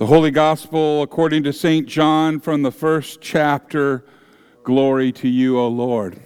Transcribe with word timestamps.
The 0.00 0.06
Holy 0.06 0.30
Gospel 0.30 1.02
according 1.02 1.42
to 1.42 1.52
St. 1.52 1.86
John 1.86 2.40
from 2.40 2.62
the 2.62 2.72
first 2.72 3.20
chapter. 3.20 4.06
Glory 4.64 5.12
to 5.12 5.28
you, 5.28 5.58
O 5.58 5.68
Lord. 5.68 6.18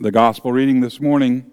The 0.00 0.10
Gospel 0.10 0.50
reading 0.50 0.80
this 0.80 0.98
morning 0.98 1.44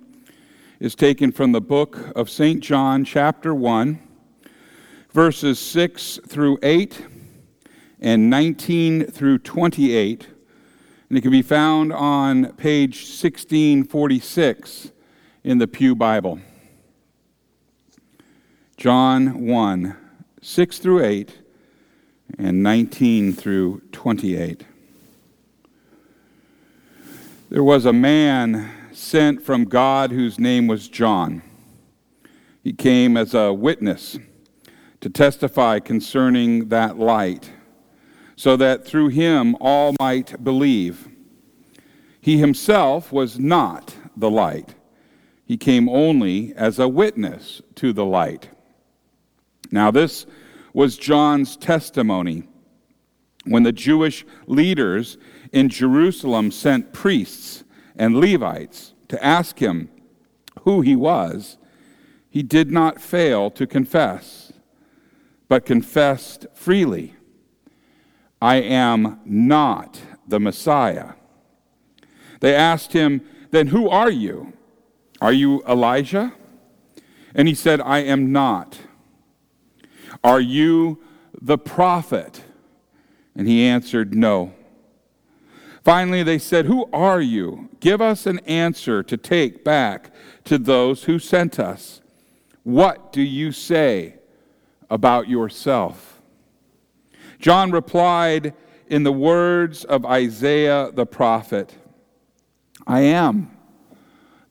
is 0.80 0.96
taken 0.96 1.34
from 1.34 1.52
the 1.52 1.60
book 1.60 2.14
of 2.16 2.30
St. 2.30 2.62
John, 2.64 3.04
chapter 3.04 3.54
1, 3.54 4.00
verses 5.12 5.60
6 5.60 6.22
through 6.26 6.60
8 6.64 7.06
and 8.00 8.30
19 8.30 9.08
through 9.08 9.40
28. 9.40 10.28
And 11.10 11.18
it 11.18 11.22
can 11.24 11.32
be 11.32 11.42
found 11.42 11.92
on 11.92 12.54
page 12.54 13.00
1646 13.00 14.94
in 15.44 15.58
the 15.58 15.68
Pew 15.68 15.94
Bible. 15.94 16.40
John 18.78 19.46
1 19.46 20.07
6 20.42 20.78
through 20.80 21.04
8, 21.04 21.36
and 22.38 22.62
19 22.62 23.34
through 23.34 23.82
28. 23.92 24.66
There 27.50 27.64
was 27.64 27.86
a 27.86 27.94
man 27.94 28.70
sent 28.92 29.42
from 29.42 29.66
God 29.66 30.12
whose 30.12 30.38
name 30.38 30.68
was 30.68 30.88
John. 30.88 31.42
He 32.64 32.74
came 32.74 33.16
as 33.16 33.34
a 33.34 33.54
witness 33.54 34.20
to 35.00 35.10
testify 35.10 35.80
concerning 35.80 36.70
that 36.70 37.00
light, 37.00 37.52
so 38.36 38.58
that 38.58 38.86
through 38.86 39.08
him 39.08 39.56
all 39.62 39.96
might 40.00 40.44
believe. 40.44 41.08
He 42.20 42.38
himself 42.38 43.12
was 43.12 43.40
not 43.40 43.96
the 44.16 44.30
light, 44.30 44.76
he 45.46 45.58
came 45.58 45.88
only 45.88 46.54
as 46.56 46.78
a 46.78 46.88
witness 46.88 47.62
to 47.76 47.94
the 47.94 48.06
light. 48.06 48.50
Now, 49.72 49.92
this 49.92 50.26
was 50.74 50.98
John's 50.98 51.58
testimony 51.58 52.44
when 53.46 53.64
the 53.64 53.72
Jewish 53.72 54.26
leaders 54.46 55.18
in 55.52 55.70
Jerusalem 55.70 56.52
sent 56.52 56.94
priests 56.94 57.64
and 57.96 58.16
Levites 58.16 58.94
to 59.08 59.24
ask 59.24 59.60
him 59.60 59.90
who 60.62 60.82
he 60.82 60.96
was. 60.96 61.58
He 62.30 62.44
did 62.44 62.72
not 62.72 63.02
fail 63.02 63.50
to 63.52 63.66
confess, 63.66 64.52
but 65.48 65.66
confessed 65.66 66.46
freely 66.54 67.16
I 68.42 68.58
am 68.58 69.20
not 69.26 70.00
the 70.28 70.40
Messiah. 70.40 71.14
They 72.40 72.54
asked 72.54 72.94
him, 72.94 73.22
Then 73.50 73.68
who 73.68 73.90
are 73.90 74.12
you? 74.12 74.54
Are 75.20 75.34
you 75.34 75.64
Elijah? 75.68 76.34
And 77.34 77.48
he 77.48 77.56
said, 77.56 77.82
I 77.82 78.00
am 78.00 78.32
not. 78.32 78.78
Are 80.24 80.40
you 80.40 81.04
the 81.40 81.58
prophet? 81.58 82.44
And 83.36 83.48
he 83.48 83.64
answered, 83.64 84.16
No. 84.16 84.54
Finally, 85.84 86.24
they 86.24 86.40
said, 86.40 86.66
Who 86.66 86.90
are 86.92 87.22
you? 87.22 87.70
Give 87.80 88.02
us 88.02 88.26
an 88.26 88.40
answer 88.40 89.04
to 89.04 89.18
take 89.18 89.64
back 89.64 90.12
to 90.46 90.58
those 90.58 91.06
who 91.06 91.20
sent 91.20 91.60
us. 91.60 92.02
What 92.64 93.14
do 93.14 93.22
you 93.22 93.52
say 93.52 94.16
about 94.90 95.30
yourself? 95.30 96.22
John 97.40 97.72
replied 97.72 98.54
in 98.88 99.04
the 99.04 99.12
words 99.12 99.84
of 99.84 100.06
Isaiah 100.06 100.92
the 100.94 101.06
prophet 101.06 101.76
I 102.86 103.02
am 103.02 103.52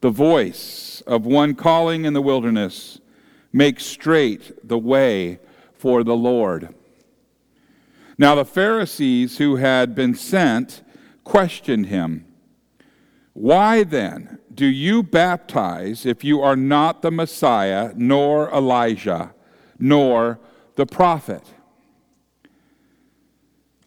the 0.00 0.10
voice 0.10 1.02
of 1.06 1.26
one 1.26 1.54
calling 1.54 2.04
in 2.04 2.12
the 2.12 2.22
wilderness, 2.22 3.00
make 3.52 3.80
straight 3.80 4.66
the 4.66 4.78
way 4.78 5.38
for 5.78 6.02
the 6.04 6.16
Lord. 6.16 6.74
Now 8.18 8.34
the 8.34 8.44
Pharisees 8.44 9.38
who 9.38 9.56
had 9.56 9.94
been 9.94 10.14
sent 10.14 10.82
questioned 11.24 11.86
him. 11.86 12.24
Why 13.34 13.82
then 13.84 14.38
do 14.54 14.64
you 14.64 15.02
baptize 15.02 16.06
if 16.06 16.24
you 16.24 16.40
are 16.40 16.56
not 16.56 17.02
the 17.02 17.10
Messiah, 17.10 17.92
nor 17.94 18.50
Elijah, 18.50 19.34
nor 19.78 20.38
the 20.76 20.86
prophet? 20.86 21.42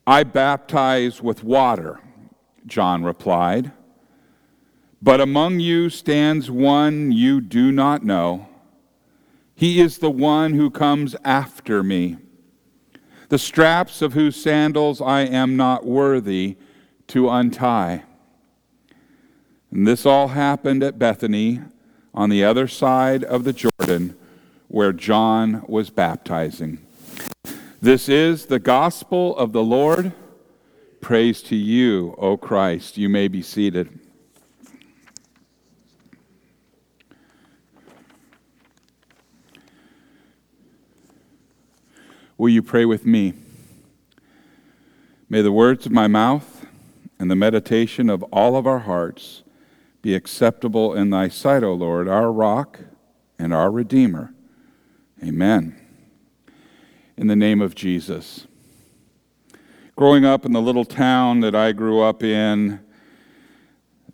I 0.05 0.23
baptize 0.23 1.21
with 1.21 1.43
water, 1.43 1.99
John 2.67 3.03
replied. 3.03 3.71
But 5.01 5.21
among 5.21 5.59
you 5.59 5.89
stands 5.89 6.51
one 6.51 7.11
you 7.11 7.41
do 7.41 7.71
not 7.71 8.03
know 8.03 8.48
he 9.59 9.81
is 9.81 9.97
the 9.97 10.09
one 10.09 10.53
who 10.53 10.71
comes 10.71 11.17
after 11.25 11.83
me, 11.83 12.15
the 13.27 13.37
straps 13.37 14.01
of 14.01 14.13
whose 14.13 14.41
sandals 14.41 15.01
I 15.01 15.23
am 15.23 15.57
not 15.57 15.85
worthy 15.85 16.55
to 17.07 17.29
untie. 17.29 18.05
And 19.69 19.85
this 19.85 20.05
all 20.05 20.29
happened 20.29 20.81
at 20.81 20.97
Bethany 20.97 21.59
on 22.13 22.29
the 22.29 22.41
other 22.41 22.69
side 22.69 23.25
of 23.25 23.43
the 23.43 23.51
Jordan 23.51 24.15
where 24.69 24.93
John 24.93 25.65
was 25.67 25.89
baptizing. 25.89 26.79
This 27.81 28.07
is 28.07 28.45
the 28.45 28.59
gospel 28.59 29.35
of 29.35 29.51
the 29.51 29.63
Lord. 29.63 30.13
Praise 31.01 31.41
to 31.43 31.57
you, 31.57 32.15
O 32.17 32.37
Christ. 32.37 32.97
You 32.97 33.09
may 33.09 33.27
be 33.27 33.41
seated. 33.41 33.99
Will 42.39 42.47
you 42.47 42.63
pray 42.63 42.85
with 42.85 43.05
me? 43.05 43.33
May 45.29 45.41
the 45.41 45.51
words 45.51 45.85
of 45.85 45.91
my 45.91 46.07
mouth 46.07 46.65
and 47.19 47.29
the 47.29 47.35
meditation 47.35 48.09
of 48.09 48.23
all 48.31 48.55
of 48.55 48.65
our 48.65 48.79
hearts 48.79 49.43
be 50.01 50.15
acceptable 50.15 50.93
in 50.93 51.09
thy 51.09 51.27
sight, 51.27 51.63
O 51.63 51.73
Lord, 51.73 52.07
our 52.07 52.31
rock 52.31 52.79
and 53.37 53.53
our 53.53 53.69
Redeemer. 53.69 54.33
Amen. 55.21 55.75
In 57.17 57.27
the 57.27 57.35
name 57.35 57.59
of 57.59 57.75
Jesus. 57.75 58.47
Growing 59.97 60.23
up 60.23 60.45
in 60.45 60.53
the 60.53 60.61
little 60.61 60.85
town 60.85 61.41
that 61.41 61.55
I 61.55 61.73
grew 61.73 61.99
up 61.99 62.23
in, 62.23 62.79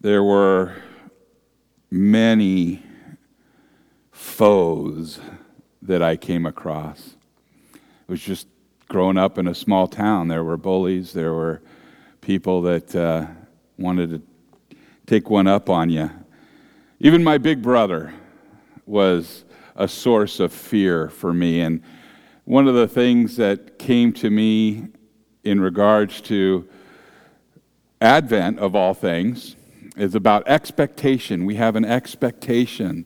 there 0.02 0.24
were 0.24 0.74
many 1.92 2.82
foes 4.12 5.20
that 5.80 6.02
I 6.02 6.18
came 6.18 6.48
across 6.48 7.16
was 8.08 8.22
just 8.22 8.48
growing 8.88 9.18
up 9.18 9.38
in 9.38 9.48
a 9.48 9.56
small 9.56 9.88
town. 9.88 10.28
There 10.28 10.44
were 10.44 10.58
bullies, 10.58 11.14
there 11.14 11.34
were 11.34 11.62
people 12.22 12.62
that 12.64 12.96
uh, 12.96 13.28
wanted 13.78 14.10
to 14.10 14.78
take 15.06 15.30
one 15.30 15.48
up 15.48 15.70
on 15.70 15.90
you. 15.90 16.10
Even 17.00 17.24
my 17.24 17.38
big 17.38 17.62
brother 17.62 18.14
was 18.86 19.46
a 19.76 19.88
source 19.88 20.40
of 20.40 20.54
fear 20.54 21.10
for 21.10 21.34
me. 21.34 21.62
And 21.62 21.82
one 22.46 22.68
of 22.68 22.76
the 22.76 22.88
things 22.88 23.36
that 23.38 23.78
came 23.80 24.14
to 24.14 24.30
me 24.30 24.88
in 25.44 25.60
regards 25.60 26.22
to 26.22 26.68
Advent, 28.02 28.60
of 28.60 28.76
all 28.76 28.94
things, 28.94 29.56
is 29.98 30.16
about 30.16 30.48
expectation. 30.48 31.46
We 31.46 31.56
have 31.56 31.76
an 31.76 31.86
expectation 31.86 33.06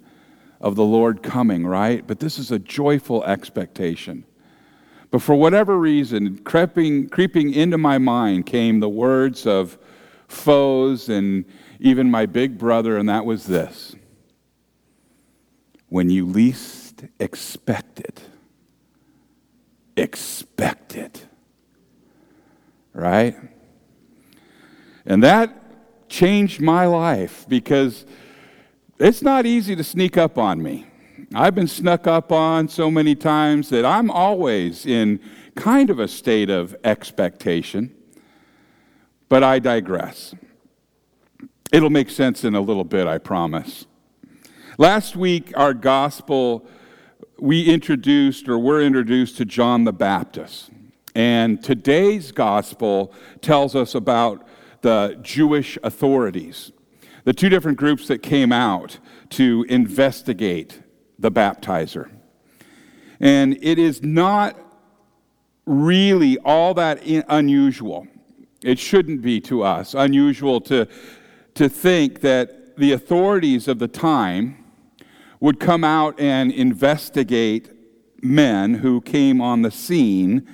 of 0.60 0.76
the 0.76 0.84
Lord 0.84 1.24
coming, 1.24 1.66
right? 1.66 2.06
But 2.06 2.20
this 2.20 2.38
is 2.38 2.52
a 2.52 2.60
joyful 2.60 3.24
expectation. 3.24 4.26
But 5.12 5.22
for 5.22 5.36
whatever 5.36 5.78
reason, 5.78 6.38
creeping, 6.40 7.10
creeping 7.10 7.54
into 7.54 7.78
my 7.78 7.98
mind 7.98 8.46
came 8.46 8.80
the 8.80 8.90
words 8.90 9.48
of 9.48 9.78
foes 10.28 11.10
and 11.10 11.46
even 11.80 12.12
my 12.12 12.26
big 12.26 12.58
brother, 12.58 12.98
and 12.98 13.10
that 13.10 13.26
was 13.26 13.46
this 13.46 13.96
When 15.88 16.10
you 16.10 16.26
least 16.26 17.06
expect 17.20 18.00
it, 18.00 18.22
expect 19.98 20.96
it. 20.96 21.26
Right? 22.94 23.36
And 25.06 25.24
that 25.24 26.10
changed 26.10 26.62
my 26.62 26.86
life 26.86 27.46
because 27.48 28.06
it's 29.00 29.22
not 29.22 29.46
easy 29.46 29.76
to 29.76 29.84
sneak 29.84 30.18
up 30.18 30.38
on 30.38 30.62
me. 30.62 30.89
I've 31.36 31.54
been 31.54 31.68
snuck 31.68 32.08
up 32.08 32.32
on 32.32 32.70
so 32.70 32.90
many 32.90 33.14
times 33.14 33.70
that 33.70 33.86
I'm 33.86 34.10
always 34.10 34.88
in 34.88 35.20
kind 35.54 35.92
of 35.92 36.00
a 36.00 36.08
state 36.08 36.50
of 36.50 36.76
expectation. 36.84 37.94
But 39.28 39.44
I 39.44 39.60
digress. 39.60 40.34
It'll 41.72 41.92
make 41.92 42.10
sense 42.10 42.44
in 42.44 42.56
a 42.56 42.62
little 42.62 42.84
bit, 42.84 43.06
I 43.06 43.20
promise. 43.20 43.86
Last 44.80 45.16
week, 45.16 45.54
our 45.56 45.76
gospel, 45.76 46.66
we 47.38 47.64
introduced 47.64 48.50
or 48.50 48.58
were 48.58 48.82
introduced 48.82 49.38
to 49.38 49.46
John 49.46 49.84
the 49.84 49.94
Baptist. 49.94 50.72
And 51.14 51.64
today's 51.64 52.32
gospel 52.32 53.14
tells 53.42 53.76
us 53.76 53.94
about 53.94 54.48
the 54.82 55.20
Jewish 55.22 55.78
authorities, 55.84 56.72
the 57.24 57.34
two 57.34 57.50
different 57.50 57.78
groups 57.78 58.08
that 58.08 58.24
came 58.24 58.52
out 58.52 58.98
to 59.32 59.64
investigate 59.70 60.80
the 61.20 61.32
baptizer. 61.32 62.10
And 63.20 63.58
it 63.62 63.78
is 63.78 64.02
not 64.02 64.58
really 65.66 66.38
all 66.40 66.74
that 66.74 67.02
unusual. 67.28 68.08
It 68.64 68.80
shouldn't 68.80 69.22
be 69.22 69.40
to 69.42 69.62
us 69.64 69.94
unusual 69.94 70.62
to, 70.62 70.88
to 71.56 71.70
think 71.70 72.22
that 72.22 72.78
the 72.78 72.94
authorities 72.94 73.68
of 73.68 73.78
the 73.78 73.88
time 73.88 74.64
would 75.40 75.60
come 75.60 75.84
out 75.84 76.20
and 76.20 76.52
investigate 76.52 77.70
men 78.22 78.74
who 78.74 79.00
came 79.02 79.42
on 79.42 79.62
the 79.62 79.72
scene 79.72 80.48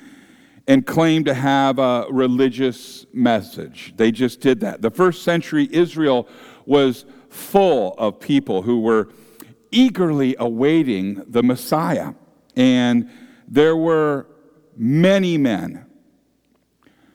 and 0.68 0.86
claimed 0.86 1.26
to 1.26 1.34
have 1.34 1.80
a 1.80 2.06
religious 2.10 3.06
message. 3.14 3.94
They 3.98 4.12
just 4.12 4.42
did 4.42 4.60
that. 4.62 4.82
The 4.82 4.92
first 4.92 5.24
century 5.24 5.70
Israel 5.72 6.28
was 6.66 7.06
full 7.30 7.94
of 7.98 8.20
people 8.20 8.64
who 8.64 8.82
were 8.82 9.10
eagerly 9.72 10.36
awaiting 10.40 11.24
the 11.28 11.44
Messiah. 11.44 12.14
And 12.56 13.10
there 13.48 13.76
were 13.76 14.28
many 14.76 15.38
men 15.38 15.86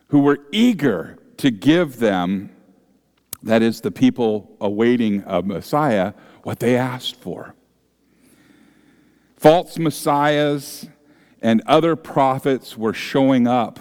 who 0.08 0.20
were 0.20 0.41
eager 0.52 1.19
to 1.38 1.50
give 1.50 1.99
them, 1.99 2.50
that 3.43 3.62
is, 3.62 3.81
the 3.81 3.91
people 3.91 4.56
awaiting 4.61 5.23
a 5.26 5.43
Messiah, 5.43 6.12
what 6.43 6.61
they 6.61 6.76
asked 6.76 7.17
for. 7.17 7.55
False 9.37 9.79
messiahs 9.79 10.87
and 11.41 11.62
other 11.67 11.97
prophets 11.97 12.76
were 12.76 12.93
showing 12.93 13.47
up 13.47 13.81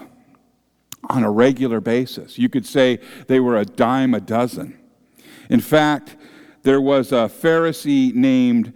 on 1.09 1.23
a 1.23 1.31
regular 1.31 1.81
basis. 1.81 2.37
You 2.37 2.47
could 2.47 2.65
say 2.65 2.99
they 3.27 3.39
were 3.39 3.57
a 3.57 3.65
dime 3.65 4.13
a 4.13 4.21
dozen. 4.21 4.79
In 5.49 5.59
fact, 5.59 6.15
there 6.63 6.81
was 6.81 7.11
a 7.11 7.29
Pharisee 7.29 8.13
named 8.13 8.73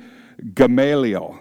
Gamaliel, 0.53 1.39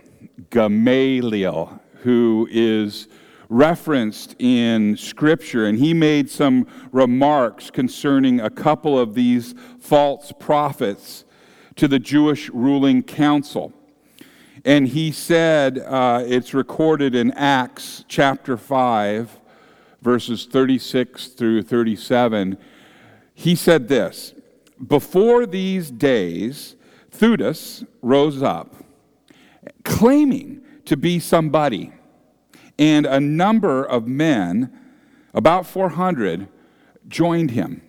Gamaliel, 0.51 1.81
who 2.03 2.49
is 2.51 3.09
referenced 3.49 4.35
in 4.39 4.97
Scripture, 4.97 5.67
and 5.67 5.79
he 5.79 5.93
made 5.93 6.31
some 6.31 6.67
remarks 6.91 7.71
concerning 7.71 8.41
a 8.41 8.51
couple 8.51 8.99
of 8.99 9.15
these 9.15 9.55
false 9.79 10.33
prophets 10.39 11.25
to 11.77 11.87
the 11.87 11.99
Jewish 11.99 12.49
ruling 12.51 13.03
council. 13.03 13.73
And 14.65 14.89
he 14.89 15.13
said, 15.13 15.79
uh, 15.79 16.23
it's 16.25 16.55
recorded 16.55 17.15
in 17.15 17.31
Acts 17.33 18.05
chapter 18.09 18.57
5, 18.57 19.41
verses 20.01 20.47
36 20.47 21.29
through 21.29 21.63
37. 21.63 22.57
He 23.35 23.55
said 23.55 23.89
this 23.89 24.35
Before 24.87 25.47
these 25.47 25.91
days, 25.91 26.77
Theudas 27.11 27.87
rose 28.01 28.43
up, 28.43 28.75
claiming 29.85 30.63
to 30.87 30.97
be 30.97 31.19
somebody, 31.19 31.93
and 32.79 33.07
a 33.07 33.21
number 33.21 33.85
of 33.85 34.07
men, 34.07 34.73
about 35.35 35.67
400, 35.67 36.49
joined 37.09 37.53
him. 37.53 37.83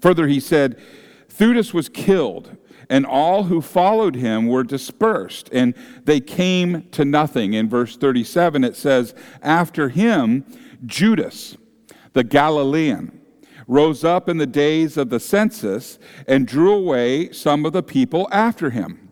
Further, 0.00 0.26
he 0.26 0.40
said, 0.40 0.80
Theudas 1.28 1.72
was 1.72 1.88
killed 1.88 2.56
and 2.88 3.04
all 3.04 3.44
who 3.44 3.60
followed 3.60 4.14
him 4.14 4.46
were 4.46 4.62
dispersed, 4.62 5.48
and 5.52 5.74
they 6.04 6.20
came 6.20 6.88
to 6.90 7.04
nothing. 7.04 7.54
In 7.54 7.68
verse 7.68 7.96
37, 7.96 8.64
it 8.64 8.76
says, 8.76 9.14
After 9.42 9.88
him, 9.88 10.44
Judas, 10.84 11.56
the 12.12 12.24
Galilean, 12.24 13.20
rose 13.66 14.04
up 14.04 14.28
in 14.28 14.38
the 14.38 14.46
days 14.46 14.96
of 14.96 15.10
the 15.10 15.20
census 15.20 15.98
and 16.26 16.46
drew 16.46 16.72
away 16.72 17.30
some 17.32 17.66
of 17.66 17.72
the 17.72 17.82
people 17.82 18.28
after 18.30 18.70
him. 18.70 19.08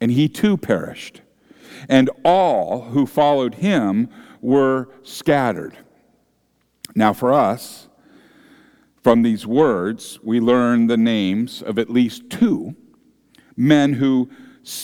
And 0.00 0.12
he 0.12 0.28
too 0.28 0.56
perished, 0.56 1.22
and 1.88 2.08
all 2.24 2.82
who 2.82 3.06
followed 3.06 3.56
him 3.56 4.08
were 4.40 4.88
scattered. 5.02 5.76
Now, 6.94 7.12
for 7.12 7.32
us, 7.32 7.88
from 9.02 9.22
these 9.22 9.46
words, 9.46 10.18
we 10.22 10.40
learn 10.40 10.86
the 10.86 10.96
names 10.96 11.62
of 11.62 11.78
at 11.78 11.90
least 11.90 12.30
two 12.30 12.76
men 13.56 13.94
who 13.94 14.30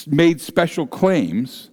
made 0.07 0.41
special 0.41 0.87
claims 0.87 1.71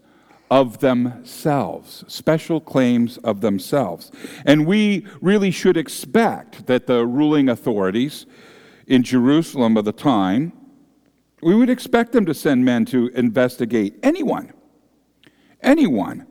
of 0.51 0.80
themselves, 0.80 2.03
special 2.09 2.59
claims 2.59 3.18
of 3.19 3.39
themselves. 3.39 4.12
And 4.45 4.68
we 4.68 5.07
really 5.21 5.50
should 5.50 5.77
expect 5.77 6.68
that 6.68 6.88
the 6.88 7.07
ruling 7.07 7.48
authorities 7.48 8.25
in 8.86 9.01
Jerusalem 9.01 9.77
of 9.77 9.86
the 9.86 9.94
time, 9.94 10.51
we 11.42 11.56
would 11.56 11.69
expect 11.69 12.12
them 12.12 12.25
to 12.25 12.33
send 12.33 12.65
men 12.65 12.83
to 12.88 13.07
investigate 13.15 13.98
anyone, 14.03 14.51
anyone 15.62 16.27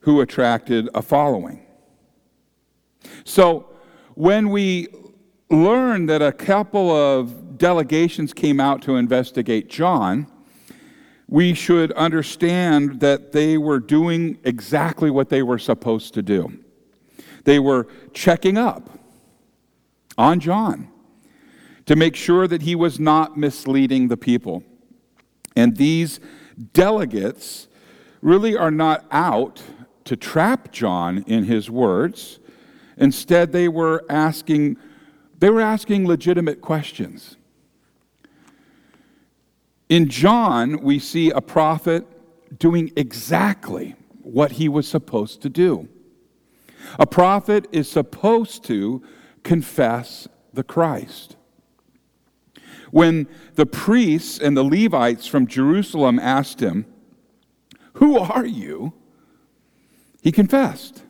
who 0.00 0.20
attracted 0.20 0.88
a 0.92 1.00
following. 1.00 1.64
So 3.22 3.70
when 4.14 4.50
we 4.50 4.88
learned 5.48 6.08
that 6.08 6.22
a 6.22 6.32
couple 6.32 6.90
of 6.90 7.56
delegations 7.56 8.32
came 8.34 8.58
out 8.58 8.82
to 8.82 8.96
investigate 8.96 9.68
John, 9.68 10.26
we 11.34 11.52
should 11.52 11.90
understand 11.94 13.00
that 13.00 13.32
they 13.32 13.58
were 13.58 13.80
doing 13.80 14.38
exactly 14.44 15.10
what 15.10 15.30
they 15.30 15.42
were 15.42 15.58
supposed 15.58 16.14
to 16.14 16.22
do. 16.22 16.60
They 17.42 17.58
were 17.58 17.88
checking 18.12 18.56
up 18.56 18.88
on 20.16 20.38
John 20.38 20.86
to 21.86 21.96
make 21.96 22.14
sure 22.14 22.46
that 22.46 22.62
he 22.62 22.76
was 22.76 23.00
not 23.00 23.36
misleading 23.36 24.06
the 24.06 24.16
people. 24.16 24.62
And 25.56 25.76
these 25.76 26.20
delegates 26.72 27.66
really 28.22 28.56
are 28.56 28.70
not 28.70 29.04
out 29.10 29.60
to 30.04 30.14
trap 30.14 30.70
John 30.70 31.24
in 31.26 31.42
his 31.42 31.68
words. 31.68 32.38
Instead, 32.96 33.50
they 33.50 33.66
were 33.66 34.04
asking 34.08 34.76
they 35.40 35.50
were 35.50 35.60
asking 35.60 36.06
legitimate 36.06 36.60
questions. 36.60 37.38
In 39.88 40.08
John, 40.08 40.82
we 40.82 40.98
see 40.98 41.30
a 41.30 41.40
prophet 41.40 42.06
doing 42.58 42.92
exactly 42.96 43.94
what 44.22 44.52
he 44.52 44.68
was 44.68 44.88
supposed 44.88 45.42
to 45.42 45.48
do. 45.48 45.88
A 46.98 47.06
prophet 47.06 47.66
is 47.72 47.90
supposed 47.90 48.64
to 48.64 49.02
confess 49.42 50.28
the 50.52 50.62
Christ. 50.62 51.36
When 52.90 53.28
the 53.54 53.66
priests 53.66 54.38
and 54.38 54.56
the 54.56 54.62
Levites 54.62 55.26
from 55.26 55.46
Jerusalem 55.46 56.18
asked 56.18 56.60
him, 56.60 56.86
Who 57.94 58.18
are 58.18 58.46
you? 58.46 58.94
He 60.22 60.32
confessed. 60.32 61.02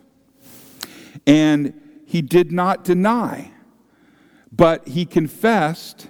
And 1.25 1.79
he 2.05 2.21
did 2.21 2.51
not 2.51 2.83
deny 2.83 3.51
but 4.55 4.87
he 4.87 5.05
confessed, 5.05 6.09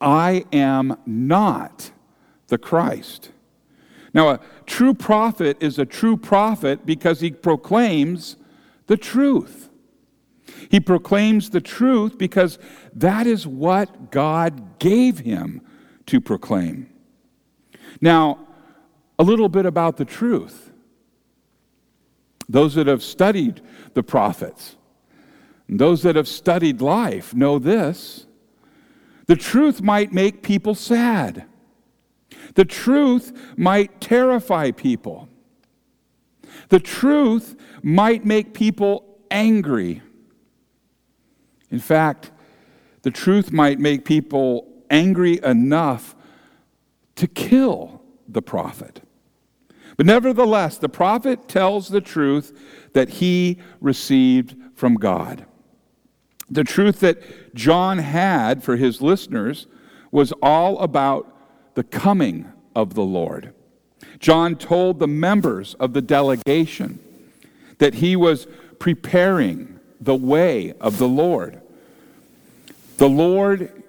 I 0.00 0.44
am 0.52 0.96
not 1.06 1.90
the 2.48 2.58
Christ. 2.58 3.30
Now, 4.14 4.30
a 4.30 4.40
true 4.66 4.94
prophet 4.94 5.56
is 5.60 5.78
a 5.78 5.86
true 5.86 6.16
prophet 6.16 6.86
because 6.86 7.20
he 7.20 7.30
proclaims 7.30 8.36
the 8.86 8.96
truth. 8.96 9.68
He 10.70 10.80
proclaims 10.80 11.50
the 11.50 11.60
truth 11.60 12.18
because 12.18 12.58
that 12.94 13.26
is 13.26 13.46
what 13.46 14.10
God 14.10 14.78
gave 14.78 15.20
him 15.20 15.60
to 16.06 16.20
proclaim. 16.20 16.88
Now, 18.00 18.38
a 19.18 19.24
little 19.24 19.48
bit 19.48 19.66
about 19.66 19.96
the 19.96 20.04
truth. 20.04 20.72
Those 22.48 22.74
that 22.76 22.86
have 22.86 23.02
studied 23.02 23.60
the 23.94 24.02
prophets, 24.02 24.76
those 25.68 26.02
that 26.02 26.16
have 26.16 26.28
studied 26.28 26.80
life 26.80 27.34
know 27.34 27.58
this. 27.58 28.24
The 29.28 29.36
truth 29.36 29.80
might 29.80 30.12
make 30.12 30.42
people 30.42 30.74
sad. 30.74 31.44
The 32.54 32.64
truth 32.64 33.32
might 33.56 34.00
terrify 34.00 34.70
people. 34.72 35.28
The 36.70 36.80
truth 36.80 37.54
might 37.82 38.24
make 38.24 38.52
people 38.54 39.18
angry. 39.30 40.02
In 41.70 41.78
fact, 41.78 42.32
the 43.02 43.10
truth 43.10 43.52
might 43.52 43.78
make 43.78 44.04
people 44.04 44.66
angry 44.90 45.38
enough 45.44 46.16
to 47.16 47.26
kill 47.26 48.02
the 48.26 48.42
prophet. 48.42 49.02
But 49.98 50.06
nevertheless, 50.06 50.78
the 50.78 50.88
prophet 50.88 51.48
tells 51.48 51.88
the 51.88 52.00
truth 52.00 52.58
that 52.94 53.08
he 53.08 53.58
received 53.80 54.56
from 54.74 54.94
God. 54.94 55.44
The 56.50 56.64
truth 56.64 57.00
that 57.00 57.54
John 57.54 57.98
had 57.98 58.62
for 58.62 58.76
his 58.76 59.02
listeners 59.02 59.66
was 60.10 60.32
all 60.42 60.78
about 60.78 61.34
the 61.74 61.84
coming 61.84 62.50
of 62.74 62.94
the 62.94 63.02
Lord. 63.02 63.52
John 64.18 64.56
told 64.56 64.98
the 64.98 65.06
members 65.06 65.74
of 65.74 65.92
the 65.92 66.02
delegation 66.02 66.98
that 67.78 67.94
he 67.94 68.16
was 68.16 68.46
preparing 68.78 69.78
the 70.00 70.14
way 70.14 70.72
of 70.80 70.98
the 70.98 71.08
Lord. 71.08 71.60
The 72.96 73.08
Lord 73.08 73.82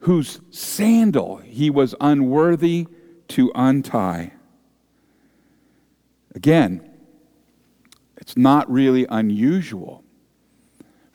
whose 0.00 0.40
sandal 0.50 1.38
he 1.38 1.70
was 1.70 1.94
unworthy 2.00 2.86
to 3.28 3.50
untie. 3.54 4.32
Again, 6.34 6.82
It's 8.18 8.36
not 8.36 8.70
really 8.70 9.06
unusual 9.08 10.02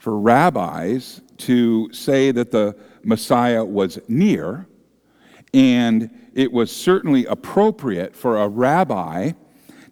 for 0.01 0.17
rabbis 0.17 1.22
to 1.38 1.88
say 1.93 2.31
that 2.31 2.50
the 2.50 2.75
Messiah 3.03 3.63
was 3.63 4.00
near, 4.08 4.67
and 5.53 6.10
it 6.34 6.51
was 6.51 6.75
certainly 6.75 7.27
appropriate 7.27 8.15
for 8.15 8.41
a 8.41 8.48
rabbi 8.48 9.34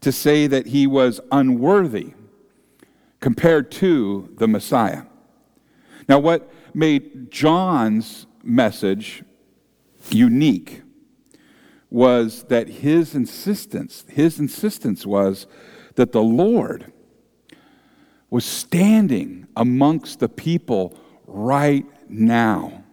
to 0.02 0.12
say 0.12 0.48
that 0.48 0.66
he 0.66 0.88
was 0.88 1.22
unworthy 1.32 2.14
compared 3.20 3.70
to 3.70 4.34
the 4.40 4.48
Messiah. 4.48 5.04
Now, 6.08 6.18
what 6.18 6.52
made 6.74 7.30
John's 7.30 8.26
message 8.42 9.24
unique 10.10 10.82
was 11.92 12.46
that 12.46 12.68
his 12.68 13.14
insistence, 13.14 14.06
his 14.10 14.40
insistence 14.40 15.06
was 15.06 15.46
that 15.94 16.14
the 16.14 16.24
Lord 16.24 16.94
was 18.30 18.46
standing 18.46 19.48
amongst 19.56 20.20
the 20.20 20.30
people 20.30 20.98
right 21.26 21.86
now. 22.10 22.84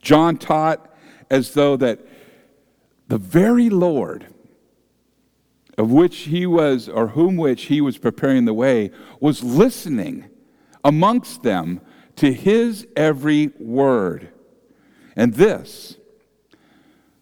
John 0.00 0.36
taught 0.36 0.94
as 1.30 1.54
though 1.54 1.76
that 1.76 2.00
the 3.08 3.18
very 3.18 3.70
Lord 3.70 4.26
of 5.78 5.90
which 5.90 6.16
he 6.18 6.46
was, 6.46 6.88
or 6.88 7.08
whom 7.08 7.36
which 7.36 7.64
he 7.64 7.80
was 7.80 7.98
preparing 7.98 8.46
the 8.46 8.54
way, 8.54 8.90
was 9.20 9.44
listening 9.44 10.28
amongst 10.82 11.42
them 11.42 11.80
to 12.16 12.32
his 12.32 12.86
every 12.96 13.48
word. 13.58 14.30
And 15.16 15.34
this 15.34 15.96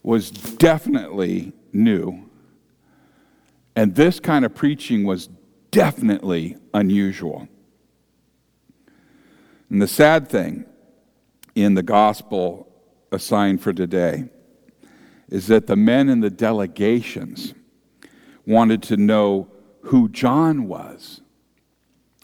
was 0.03 0.31
definitely 0.31 1.53
new. 1.73 2.31
And 3.75 3.95
this 3.95 4.21
kind 4.21 4.45
of 4.45 4.55
preaching 4.55 5.05
was 5.05 5.29
definitely 5.75 6.57
unusual. 6.73 7.49
And 9.69 9.83
the 9.83 9.89
sad 9.89 10.29
thing 10.29 10.67
in 11.55 11.75
the 11.75 11.83
gospel 11.83 12.69
assigned 13.11 13.61
for 13.61 13.73
today 13.73 14.29
is 15.29 15.49
that 15.49 15.67
the 15.67 15.77
men 15.77 16.09
in 16.09 16.21
the 16.21 16.31
delegations 16.31 17.55
wanted 18.47 18.83
to 18.85 18.97
know 18.97 19.49
who 19.83 20.09
John 20.09 20.69
was, 20.69 21.21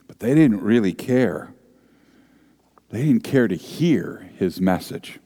but 0.07 0.21
they 0.21 0.35
didn't 0.35 0.63
really 0.63 0.93
care. 0.93 1.53
They 2.91 3.03
didn't 3.05 3.25
care 3.25 3.49
to 3.49 3.57
hear 3.57 4.31
his 4.39 4.61
message. 4.61 5.19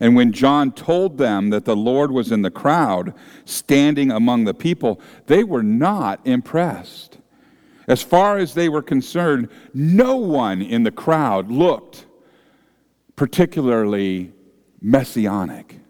And 0.00 0.14
when 0.14 0.32
John 0.32 0.72
told 0.72 1.18
them 1.18 1.50
that 1.50 1.64
the 1.64 1.76
Lord 1.76 2.12
was 2.12 2.30
in 2.30 2.42
the 2.42 2.50
crowd, 2.50 3.14
standing 3.44 4.10
among 4.10 4.44
the 4.44 4.54
people, 4.54 5.00
they 5.26 5.42
were 5.44 5.62
not 5.62 6.20
impressed. 6.24 7.18
As 7.88 8.02
far 8.02 8.36
as 8.38 8.54
they 8.54 8.68
were 8.68 8.82
concerned, 8.82 9.48
no 9.72 10.16
one 10.16 10.62
in 10.62 10.82
the 10.82 10.90
crowd 10.90 11.50
looked 11.50 12.06
particularly 13.16 14.32
messianic. 14.80 15.80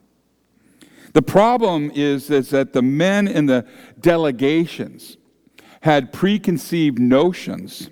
The 1.13 1.23
problem 1.23 1.91
is, 1.95 2.31
is 2.31 2.51
that 2.51 2.73
the 2.73 2.83
men 2.83 3.27
in 3.27 3.47
the 3.47 3.67
delegations 4.01 5.17
had 5.81 6.13
preconceived 6.13 6.99
notions 6.99 7.91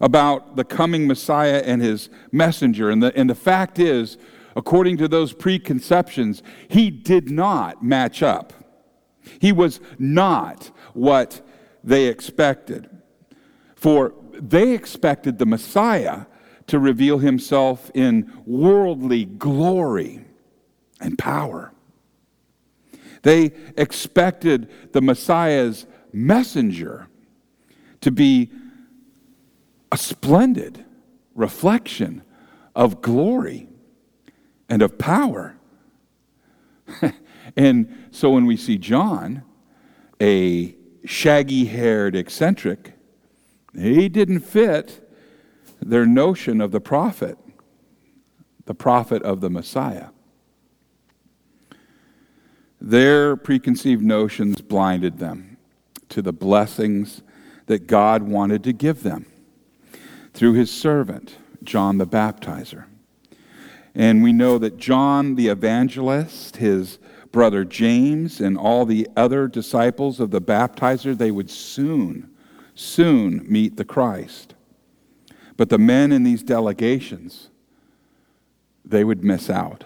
about 0.00 0.56
the 0.56 0.64
coming 0.64 1.06
Messiah 1.06 1.62
and 1.64 1.82
his 1.82 2.08
messenger. 2.32 2.90
And 2.90 3.02
the, 3.02 3.16
and 3.16 3.28
the 3.28 3.34
fact 3.34 3.78
is, 3.78 4.18
according 4.56 4.96
to 4.96 5.06
those 5.06 5.34
preconceptions, 5.34 6.42
he 6.66 6.90
did 6.90 7.30
not 7.30 7.84
match 7.84 8.22
up. 8.22 8.54
He 9.38 9.52
was 9.52 9.80
not 9.98 10.70
what 10.94 11.46
they 11.84 12.06
expected. 12.06 12.88
For 13.76 14.14
they 14.32 14.72
expected 14.72 15.38
the 15.38 15.46
Messiah 15.46 16.24
to 16.68 16.78
reveal 16.78 17.18
himself 17.18 17.90
in 17.94 18.32
worldly 18.46 19.26
glory 19.26 20.24
and 21.00 21.18
power. 21.18 21.72
They 23.22 23.52
expected 23.76 24.70
the 24.92 25.02
Messiah's 25.02 25.86
messenger 26.12 27.08
to 28.00 28.10
be 28.10 28.50
a 29.92 29.98
splendid 29.98 30.84
reflection 31.34 32.22
of 32.74 33.02
glory 33.02 33.68
and 34.68 34.82
of 34.82 34.98
power. 34.98 35.56
and 37.56 38.08
so 38.10 38.30
when 38.30 38.46
we 38.46 38.56
see 38.56 38.78
John, 38.78 39.42
a 40.20 40.74
shaggy 41.04 41.66
haired 41.66 42.16
eccentric, 42.16 42.94
he 43.74 44.08
didn't 44.08 44.40
fit 44.40 45.08
their 45.80 46.06
notion 46.06 46.60
of 46.60 46.72
the 46.72 46.80
prophet, 46.80 47.38
the 48.64 48.74
prophet 48.74 49.22
of 49.22 49.40
the 49.40 49.50
Messiah. 49.50 50.08
Their 52.80 53.36
preconceived 53.36 54.02
notions 54.02 54.60
blinded 54.60 55.18
them 55.18 55.56
to 56.10 56.22
the 56.22 56.32
blessings 56.32 57.22
that 57.66 57.86
God 57.86 58.22
wanted 58.22 58.62
to 58.64 58.72
give 58.72 59.02
them 59.02 59.26
through 60.32 60.52
his 60.52 60.70
servant, 60.70 61.36
John 61.62 61.98
the 61.98 62.06
Baptizer. 62.06 62.84
And 63.96 64.22
we 64.22 64.34
know 64.34 64.58
that 64.58 64.76
John 64.76 65.36
the 65.36 65.48
evangelist, 65.48 66.58
his 66.58 66.98
brother 67.32 67.64
James, 67.64 68.42
and 68.42 68.58
all 68.58 68.84
the 68.84 69.08
other 69.16 69.48
disciples 69.48 70.20
of 70.20 70.30
the 70.30 70.40
baptizer, 70.40 71.16
they 71.16 71.30
would 71.30 71.50
soon, 71.50 72.30
soon 72.74 73.42
meet 73.50 73.78
the 73.78 73.86
Christ. 73.86 74.54
But 75.56 75.70
the 75.70 75.78
men 75.78 76.12
in 76.12 76.24
these 76.24 76.42
delegations, 76.42 77.48
they 78.84 79.02
would 79.02 79.24
miss 79.24 79.48
out. 79.48 79.84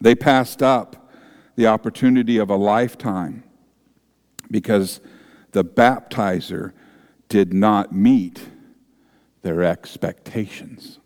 They 0.00 0.14
passed 0.14 0.62
up 0.62 1.10
the 1.56 1.66
opportunity 1.66 2.38
of 2.38 2.48
a 2.48 2.56
lifetime 2.56 3.42
because 4.48 5.00
the 5.50 5.64
baptizer 5.64 6.72
did 7.28 7.52
not 7.52 7.92
meet 7.92 8.40
their 9.42 9.64
expectations. 9.64 11.00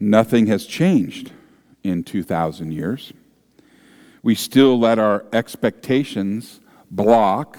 Nothing 0.00 0.46
has 0.46 0.64
changed 0.64 1.32
in 1.84 2.02
2,000 2.02 2.72
years. 2.72 3.12
We 4.22 4.34
still 4.34 4.78
let 4.78 4.98
our 4.98 5.26
expectations 5.32 6.60
block 6.90 7.58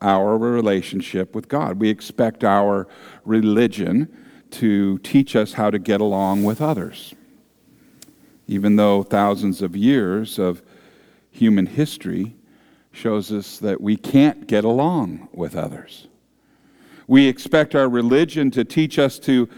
our 0.00 0.36
relationship 0.36 1.34
with 1.34 1.48
God. 1.48 1.80
We 1.80 1.88
expect 1.88 2.44
our 2.44 2.88
religion 3.24 4.08
to 4.50 4.98
teach 4.98 5.36
us 5.36 5.52
how 5.52 5.70
to 5.70 5.78
get 5.78 6.00
along 6.00 6.44
with 6.44 6.60
others. 6.60 7.14
Even 8.46 8.76
though 8.76 9.02
thousands 9.02 9.62
of 9.62 9.76
years 9.76 10.38
of 10.38 10.62
human 11.30 11.66
history 11.66 12.34
shows 12.92 13.30
us 13.30 13.58
that 13.58 13.80
we 13.80 13.96
can't 13.96 14.46
get 14.46 14.64
along 14.64 15.28
with 15.32 15.54
others. 15.54 16.08
We 17.06 17.28
expect 17.28 17.74
our 17.74 17.88
religion 17.88 18.50
to 18.52 18.64
teach 18.64 18.98
us 18.98 19.18
to 19.20 19.48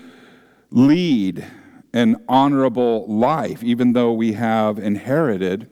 lead 0.71 1.47
an 1.93 2.23
honorable 2.29 3.07
life, 3.07 3.63
even 3.63 3.93
though 3.93 4.13
we 4.13 4.33
have 4.33 4.79
inherited 4.79 5.71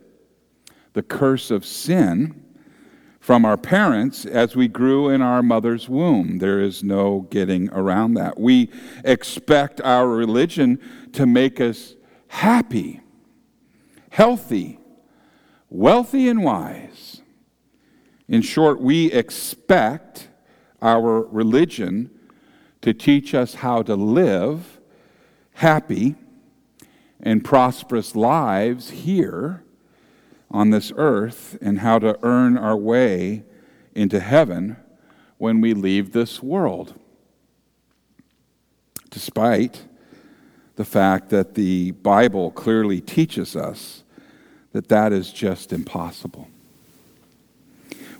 the 0.93 1.03
curse 1.03 1.51
of 1.51 1.65
sin 1.65 2.45
from 3.21 3.45
our 3.45 3.57
parents 3.57 4.25
as 4.25 4.57
we 4.57 4.67
grew 4.67 5.11
in 5.11 5.21
our 5.21 5.43
mother's 5.43 5.89
womb. 5.89 6.39
There 6.39 6.61
is 6.61 6.83
no 6.83 7.27
getting 7.31 7.69
around 7.71 8.15
that. 8.15 8.41
We 8.41 8.71
expect 9.05 9.81
our 9.83 10.09
religion 10.09 10.81
to 11.13 11.27
make 11.27 11.61
us 11.61 11.95
happy, 12.29 13.01
healthy, 14.11 14.81
wealthy, 15.69 16.29
and 16.29 16.43
wise. 16.43 17.21
In 18.29 18.43
short, 18.43 18.81
we 18.81 19.13
expect 19.13 20.29
our 20.81 21.23
religion 21.23 22.11
to 22.81 22.95
teach 22.95 23.35
us 23.35 23.55
how 23.55 23.83
to 23.83 23.95
live 23.95 24.78
happy 25.59 26.15
and 27.21 27.45
prosperous 27.45 28.15
lives 28.15 28.91
here 28.91 29.65
on 30.53 30.71
this 30.71 30.93
earth 30.97 31.59
and 31.61 31.81
how 31.81 31.99
to 31.99 32.17
earn 32.23 32.57
our 32.57 32.77
way 32.77 33.43
into 33.93 34.21
heaven 34.21 34.77
when 35.37 35.61
we 35.61 35.75
leave 35.75 36.13
this 36.13 36.41
world. 36.41 36.95
Despite 39.11 39.85
the 40.77 40.85
fact 40.85 41.29
that 41.31 41.55
the 41.55 41.91
Bible 41.91 42.53
clearly 42.53 43.01
teaches 43.01 43.57
us 43.57 44.05
that 44.71 44.89
that 44.89 45.13
is 45.13 45.33
just 45.33 45.73
impossible. 45.73 46.47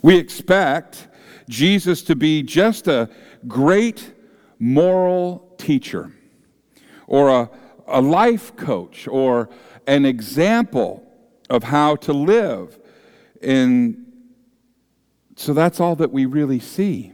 We 0.01 0.17
expect 0.17 1.07
Jesus 1.47 2.01
to 2.03 2.17
be 2.17 2.43
just 2.43 2.89
a 2.89 3.09
great 3.47 4.13
moral 4.59 5.55
teacher 5.57 6.11
or 7.09 7.27
a, 7.29 7.49
a 7.87 7.99
life 7.99 8.55
coach 8.55 9.07
or 9.07 9.49
an 9.87 10.05
example 10.05 11.03
of 11.49 11.63
how 11.63 11.95
to 11.95 12.13
live 12.13 12.79
in 13.41 14.05
So 15.35 15.53
that's 15.53 15.79
all 15.79 15.95
that 15.95 16.11
we 16.11 16.25
really 16.25 16.59
see. 16.59 17.13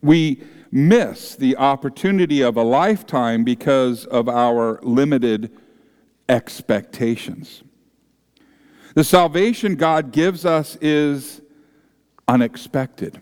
We 0.00 0.42
miss 0.70 1.34
the 1.34 1.56
opportunity 1.56 2.42
of 2.42 2.56
a 2.56 2.62
lifetime 2.62 3.42
because 3.44 4.04
of 4.06 4.28
our 4.28 4.78
limited 4.82 5.50
expectations. 6.28 7.64
The 8.94 9.04
salvation 9.04 9.74
God 9.76 10.12
gives 10.12 10.44
us 10.44 10.76
is 10.80 11.40
unexpected. 12.28 13.20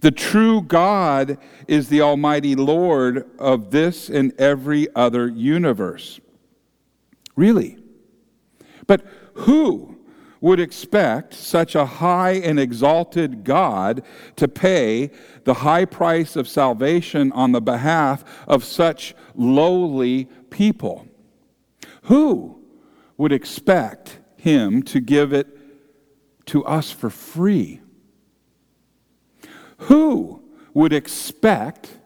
The 0.00 0.10
true 0.10 0.62
God 0.62 1.38
is 1.68 1.88
the 1.88 2.00
Almighty 2.00 2.54
Lord 2.54 3.30
of 3.38 3.70
this 3.70 4.08
and 4.08 4.32
every 4.40 4.88
other 4.94 5.28
universe. 5.28 6.20
Really. 7.36 7.78
But 8.86 9.04
who 9.34 9.98
would 10.40 10.58
expect 10.58 11.34
such 11.34 11.74
a 11.74 11.84
high 11.84 12.32
and 12.32 12.58
exalted 12.58 13.44
God 13.44 14.02
to 14.36 14.48
pay 14.48 15.10
the 15.44 15.54
high 15.54 15.84
price 15.84 16.34
of 16.34 16.48
salvation 16.48 17.30
on 17.32 17.52
the 17.52 17.60
behalf 17.60 18.24
of 18.48 18.64
such 18.64 19.14
lowly 19.34 20.24
people? 20.48 21.06
Who 22.04 22.62
would 23.18 23.32
expect 23.32 24.18
him 24.36 24.82
to 24.84 25.00
give 25.00 25.34
it 25.34 25.46
to 26.46 26.64
us 26.64 26.90
for 26.90 27.10
free? 27.10 27.80
Who 29.80 30.42
would 30.74 30.92
expect 30.92 31.98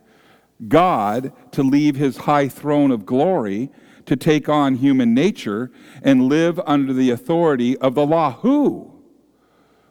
God 0.69 1.33
to 1.53 1.63
leave 1.63 1.97
his 1.97 2.19
high 2.19 2.49
throne 2.49 2.91
of 2.91 3.05
glory 3.05 3.71
to 4.07 4.17
take 4.17 4.49
on 4.49 4.77
human 4.77 5.15
nature 5.15 5.71
and 6.03 6.29
live 6.29 6.61
under 6.67 6.93
the 6.93 7.11
authority 7.11 7.77
of 7.79 7.95
the 7.95 8.07
law? 8.07 8.33
Who 8.41 9.03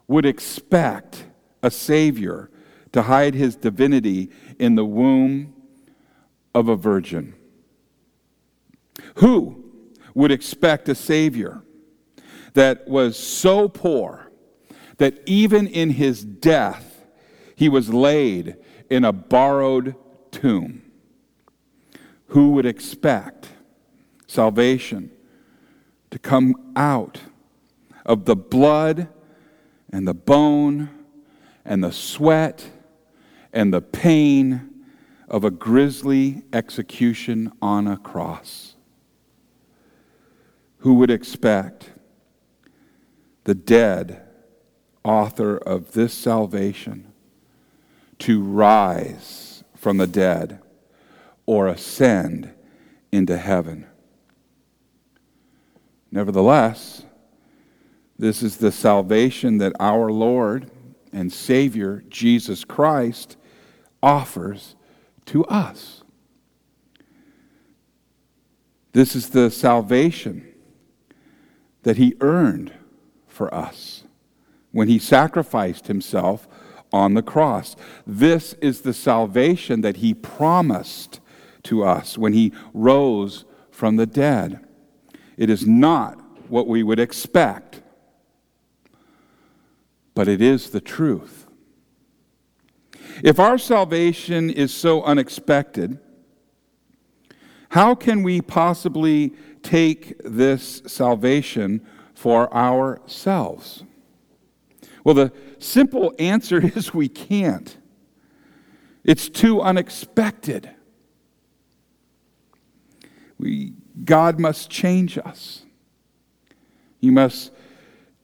would 0.08 0.26
expect 0.26 1.26
a 1.62 1.72
Savior 1.72 2.50
to 2.92 3.04
hide 3.04 3.36
his 3.36 3.56
divinity 3.56 4.30
in 4.60 4.76
the 4.76 4.86
womb 4.86 5.54
of 6.54 6.70
a 6.70 6.76
virgin? 6.76 7.36
Who 9.16 9.64
would 10.14 10.32
expect 10.32 10.88
a 10.90 10.96
Savior 10.96 11.64
that 12.54 12.88
was 12.88 13.18
so 13.18 13.68
poor 13.68 14.32
that 14.98 15.20
even 15.26 15.68
in 15.68 15.90
his 15.90 16.24
death, 16.24 16.93
he 17.64 17.70
was 17.70 17.94
laid 17.94 18.58
in 18.90 19.06
a 19.06 19.14
borrowed 19.14 19.96
tomb. 20.32 20.82
Who 22.28 22.52
would 22.52 22.66
expect 22.66 23.48
salvation 24.28 25.10
to 26.12 26.20
come 26.20 26.74
out 26.76 27.22
of 28.06 28.26
the 28.26 28.36
blood 28.36 29.08
and 29.94 30.06
the 30.06 30.14
bone 30.14 30.90
and 31.64 31.82
the 31.82 31.94
sweat 31.94 32.70
and 33.54 33.74
the 33.74 33.80
pain 33.80 34.70
of 35.30 35.46
a 35.46 35.50
grisly 35.50 36.44
execution 36.52 37.50
on 37.62 37.88
a 37.88 37.96
cross? 37.96 38.76
Who 40.80 40.96
would 40.96 41.10
expect 41.10 41.92
the 43.46 43.56
dead 43.56 44.22
author 45.06 45.56
of 45.56 45.94
this 45.94 46.14
salvation? 46.14 47.13
To 48.24 48.42
rise 48.42 49.66
from 49.76 49.98
the 49.98 50.08
dead 50.08 50.58
or 51.46 51.68
ascend 51.68 52.54
into 53.12 53.36
heaven. 53.36 53.86
Nevertheless, 56.10 57.04
this 58.18 58.42
is 58.42 58.56
the 58.56 58.72
salvation 58.72 59.58
that 59.58 59.74
our 59.78 60.10
Lord 60.10 60.72
and 61.12 61.34
Savior, 61.34 62.02
Jesus 62.08 62.64
Christ, 62.64 63.36
offers 64.02 64.78
to 65.26 65.44
us. 65.48 66.02
This 68.94 69.18
is 69.18 69.32
the 69.32 69.52
salvation 69.52 70.48
that 71.82 71.98
He 71.98 72.16
earned 72.22 72.72
for 73.28 73.54
us 73.54 74.06
when 74.72 74.88
He 74.88 74.98
sacrificed 74.98 75.88
Himself 75.88 76.48
on 76.94 77.16
the 77.16 77.24
cross. 77.24 77.76
This 78.08 78.54
is 78.62 78.82
the 78.82 78.94
salvation 78.94 79.82
that 79.82 79.98
he 79.98 80.14
promised 80.14 81.20
to 81.64 81.84
us 81.84 82.18
when 82.18 82.34
he 82.34 82.54
rose 82.74 83.44
from 83.72 83.96
the 83.96 84.06
dead. 84.06 84.66
It 85.36 85.50
is 85.50 85.66
not 85.66 86.20
what 86.50 86.68
we 86.68 86.84
would 86.84 87.00
expect, 87.00 87.82
but 90.14 90.28
it 90.28 90.42
is 90.42 90.70
the 90.70 90.82
truth. 90.82 91.48
If 93.24 93.40
our 93.40 93.58
salvation 93.58 94.50
is 94.50 94.74
so 94.74 95.04
unexpected, 95.04 96.00
how 97.70 97.96
can 97.96 98.22
we 98.22 98.42
possibly 98.42 99.34
take 99.64 100.16
this 100.24 100.84
salvation 100.86 101.86
for 102.14 102.54
ourselves? 102.54 103.84
Well, 105.04 105.16
the 105.16 105.32
simple 105.60 106.14
answer 106.20 106.60
is 106.76 106.94
we 106.94 107.10
can't. 107.10 107.76
It's 109.04 109.30
too 109.30 109.62
unexpected. 109.62 110.70
We, 113.38 113.74
God 114.06 114.40
must 114.40 114.70
change 114.70 115.18
us. 115.18 115.64
He 117.00 117.10
must 117.10 117.52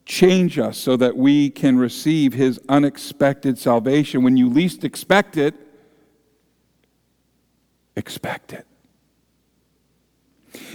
change 0.06 0.58
us 0.58 0.78
so 0.78 0.96
that 0.96 1.18
we 1.18 1.50
can 1.50 1.78
receive 1.78 2.34
His 2.34 2.60
unexpected 2.70 3.58
salvation. 3.58 4.24
When 4.24 4.38
you 4.38 4.50
least 4.50 4.86
expect 4.86 5.36
it, 5.36 5.54
expect 7.98 8.54
it. 8.54 8.66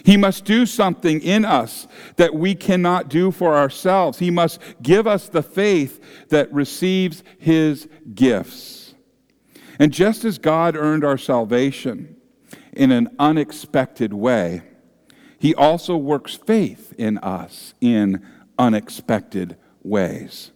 He 0.04 0.16
must 0.16 0.44
do 0.44 0.66
something 0.66 1.20
in 1.20 1.44
us 1.44 1.86
that 2.16 2.34
we 2.34 2.54
cannot 2.54 3.08
do 3.08 3.30
for 3.30 3.56
ourselves. 3.56 4.18
He 4.18 4.30
must 4.30 4.60
give 4.82 5.06
us 5.06 5.28
the 5.28 5.42
faith 5.42 6.00
that 6.28 6.52
receives 6.52 7.22
His 7.38 7.88
gifts. 8.14 8.94
And 9.78 9.92
just 9.92 10.24
as 10.24 10.38
God 10.38 10.76
earned 10.76 11.04
our 11.04 11.18
salvation 11.18 12.16
in 12.72 12.90
an 12.90 13.08
unexpected 13.18 14.12
way, 14.12 14.62
He 15.38 15.54
also 15.54 15.96
works 15.96 16.34
faith 16.34 16.92
in 16.98 17.18
us 17.18 17.74
in 17.80 18.24
unexpected 18.58 19.56
ways. 19.82 20.50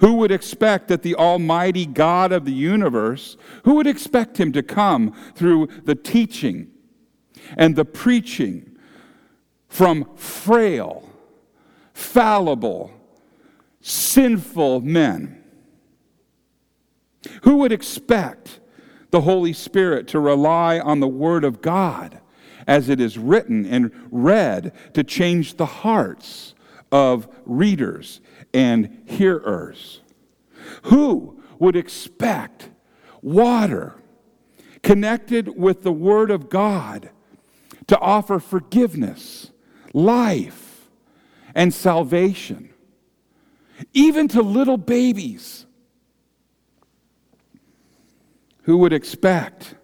Who 0.00 0.14
would 0.14 0.30
expect 0.30 0.88
that 0.88 1.02
the 1.02 1.14
Almighty 1.14 1.84
God 1.84 2.32
of 2.32 2.44
the 2.44 2.52
universe, 2.52 3.36
who 3.64 3.74
would 3.74 3.86
expect 3.86 4.38
Him 4.38 4.52
to 4.52 4.62
come 4.62 5.14
through 5.34 5.68
the 5.84 5.94
teaching 5.94 6.70
and 7.56 7.76
the 7.76 7.84
preaching 7.84 8.76
from 9.68 10.08
frail, 10.16 11.08
fallible, 11.92 12.92
sinful 13.80 14.80
men. 14.80 15.42
Who 17.42 17.56
would 17.58 17.72
expect 17.72 18.60
the 19.10 19.22
Holy 19.22 19.52
Spirit 19.52 20.08
to 20.08 20.20
rely 20.20 20.78
on 20.78 21.00
the 21.00 21.08
Word 21.08 21.44
of 21.44 21.60
God 21.60 22.20
as 22.66 22.88
it 22.88 23.00
is 23.00 23.18
written 23.18 23.66
and 23.66 23.90
read 24.10 24.72
to 24.94 25.04
change 25.04 25.56
the 25.56 25.66
hearts 25.66 26.54
of 26.90 27.28
readers 27.44 28.20
and 28.52 29.02
hearers? 29.06 30.00
Who 30.84 31.42
would 31.58 31.76
expect 31.76 32.70
water 33.22 33.94
connected 34.82 35.56
with 35.56 35.82
the 35.82 35.92
Word 35.92 36.30
of 36.30 36.48
God 36.48 37.10
to 37.90 37.98
offer 37.98 38.38
forgiveness, 38.38 39.50
life, 39.92 40.88
and 41.56 41.74
salvation, 41.74 42.70
even 43.92 44.28
to 44.28 44.42
little 44.42 44.76
babies. 44.76 45.66
Who 48.62 48.76
would 48.76 48.92
expect 48.92 49.74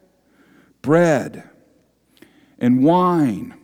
bread 0.83 1.51
and 2.61 2.85
wine 2.85 3.59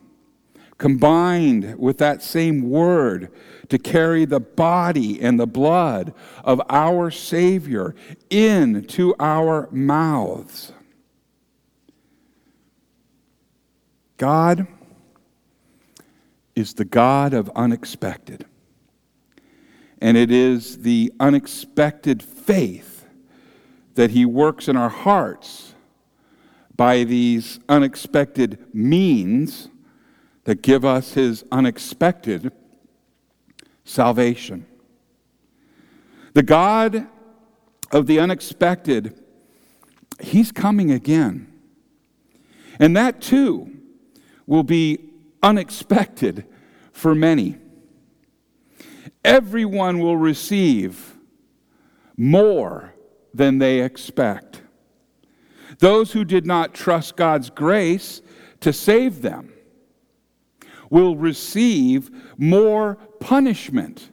combined 0.76 1.78
with 1.78 1.98
that 1.98 2.20
same 2.20 2.68
word 2.68 3.30
to 3.68 3.78
carry 3.78 4.24
the 4.24 4.40
body 4.40 5.22
and 5.22 5.38
the 5.38 5.46
blood 5.46 6.12
of 6.42 6.60
our 6.68 7.12
Savior 7.12 7.94
into 8.28 9.14
our 9.20 9.68
mouths? 9.70 10.72
God 14.22 14.68
is 16.54 16.74
the 16.74 16.84
God 16.84 17.34
of 17.34 17.50
unexpected. 17.56 18.44
And 20.00 20.16
it 20.16 20.30
is 20.30 20.82
the 20.82 21.12
unexpected 21.18 22.22
faith 22.22 23.04
that 23.96 24.12
He 24.12 24.24
works 24.24 24.68
in 24.68 24.76
our 24.76 24.90
hearts 24.90 25.74
by 26.76 27.02
these 27.02 27.58
unexpected 27.68 28.64
means 28.72 29.68
that 30.44 30.62
give 30.62 30.84
us 30.84 31.14
His 31.14 31.44
unexpected 31.50 32.52
salvation. 33.84 34.66
The 36.34 36.44
God 36.44 37.08
of 37.90 38.06
the 38.06 38.20
unexpected, 38.20 39.20
He's 40.20 40.52
coming 40.52 40.92
again. 40.92 41.52
And 42.78 42.96
that 42.96 43.20
too 43.20 43.81
will 44.46 44.62
be 44.62 45.10
unexpected 45.42 46.46
for 46.92 47.14
many. 47.14 47.58
Everyone 49.24 49.98
will 49.98 50.16
receive 50.16 51.16
more 52.16 52.94
than 53.34 53.58
they 53.58 53.80
expect. 53.80 54.62
Those 55.78 56.12
who 56.12 56.24
did 56.24 56.46
not 56.46 56.74
trust 56.74 57.16
God's 57.16 57.50
grace 57.50 58.20
to 58.60 58.72
save 58.72 59.22
them 59.22 59.52
will 60.90 61.16
receive 61.16 62.10
more 62.36 62.96
punishment 63.18 64.10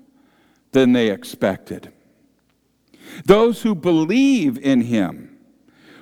than 0.72 0.94
they 0.94 1.10
expected. 1.10 1.92
Those 3.26 3.62
who 3.62 3.76
believe 3.76 4.58
in 4.58 4.82
Him 4.82 5.38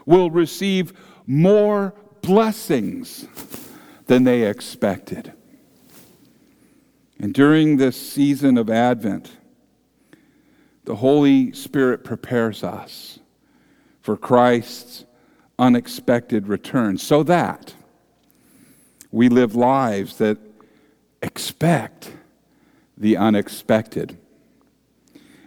will 0.05 0.29
receive 0.29 0.93
more 1.25 1.93
blessings 2.21 3.25
than 4.07 4.23
they 4.23 4.43
expected. 4.43 5.33
And 7.19 7.33
during 7.33 7.77
this 7.77 7.95
season 7.99 8.57
of 8.57 8.69
Advent, 8.69 9.31
the 10.85 10.95
Holy 10.95 11.51
Spirit 11.51 12.03
prepares 12.03 12.63
us 12.63 13.19
for 14.01 14.15
Christ's 14.15 15.05
unexpected 15.59 16.47
return 16.47 16.97
so 16.97 17.23
that 17.23 17.73
we 19.11 19.27
live 19.29 19.55
lives 19.55 20.17
that 20.17 20.37
expect 21.21 22.13
the 22.97 23.17
unexpected. 23.17 24.17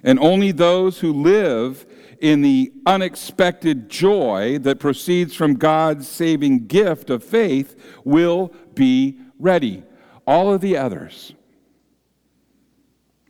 And 0.02 0.18
only 0.18 0.52
those 0.52 1.00
who 1.00 1.12
live 1.12 1.86
in 2.20 2.42
the 2.42 2.70
unexpected 2.84 3.88
joy 3.88 4.58
that 4.58 4.78
proceeds 4.78 5.34
from 5.34 5.54
God's 5.54 6.06
saving 6.06 6.66
gift 6.66 7.08
of 7.08 7.24
faith 7.24 7.74
will 8.04 8.52
be 8.74 9.18
ready. 9.38 9.82
All 10.26 10.52
of 10.52 10.60
the 10.60 10.76
others, 10.76 11.34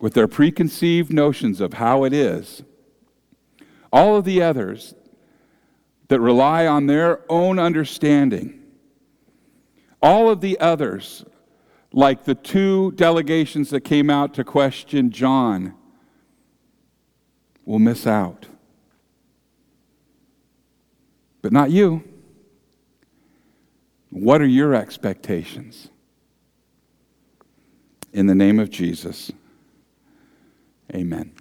with 0.01 0.15
their 0.15 0.29
preconceived 0.29 1.13
notions 1.13 1.61
of 1.61 1.75
how 1.75 2.05
it 2.05 2.13
is, 2.13 2.63
all 3.93 4.17
of 4.17 4.25
the 4.25 4.43
others 4.43 4.95
that 6.09 6.21
rely 6.21 6.67
on 6.67 6.87
their 6.87 7.21
own 7.29 7.59
understanding, 7.61 8.61
all 10.03 10.29
of 10.29 10.41
the 10.41 10.59
others, 10.59 11.25
like 11.93 12.25
the 12.25 12.35
two 12.35 12.91
delegations 12.93 13.71
that 13.71 13.83
came 13.83 14.11
out 14.11 14.35
to 14.35 14.43
question 14.43 15.11
John, 15.11 15.75
will 17.65 17.79
miss 17.79 18.07
out. 18.07 18.50
But 21.43 21.53
not 21.53 21.71
you. 21.71 22.03
What 24.11 24.41
are 24.41 24.47
your 24.47 24.75
expectations? 24.75 25.89
In 28.13 28.27
the 28.27 28.35
name 28.35 28.59
of 28.59 28.71
Jesus, 28.71 29.31
amen. 30.93 31.33